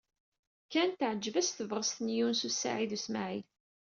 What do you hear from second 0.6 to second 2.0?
Ken teɛjeb-as tebɣest